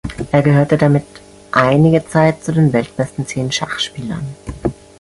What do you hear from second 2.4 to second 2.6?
zu